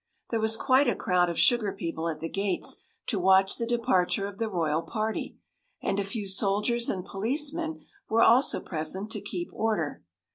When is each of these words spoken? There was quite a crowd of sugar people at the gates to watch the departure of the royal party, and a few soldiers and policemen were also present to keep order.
There 0.31 0.39
was 0.39 0.57
quite 0.57 0.87
a 0.87 0.95
crowd 0.95 1.29
of 1.29 1.37
sugar 1.37 1.71
people 1.73 2.09
at 2.09 2.21
the 2.21 2.27
gates 2.27 2.77
to 3.05 3.19
watch 3.19 3.57
the 3.57 3.67
departure 3.67 4.25
of 4.27 4.39
the 4.39 4.49
royal 4.49 4.81
party, 4.81 5.37
and 5.79 5.99
a 5.99 6.03
few 6.03 6.25
soldiers 6.27 6.89
and 6.89 7.05
policemen 7.05 7.81
were 8.09 8.23
also 8.23 8.59
present 8.61 9.11
to 9.11 9.21
keep 9.21 9.51
order. 9.53 10.01